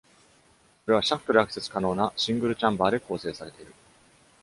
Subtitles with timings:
[0.83, 3.73] それはシャフトでアクセス可能なシングルチャンバで構成されている。